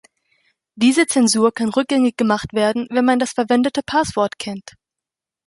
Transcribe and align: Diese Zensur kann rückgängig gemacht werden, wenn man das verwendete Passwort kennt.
Diese 0.73 1.05
Zensur 1.05 1.53
kann 1.53 1.69
rückgängig 1.69 2.17
gemacht 2.17 2.53
werden, 2.53 2.87
wenn 2.89 3.05
man 3.05 3.19
das 3.19 3.33
verwendete 3.33 3.83
Passwort 3.83 4.39
kennt. 4.39 4.71